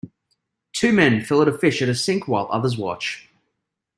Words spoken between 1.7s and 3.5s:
at a sink while others watch.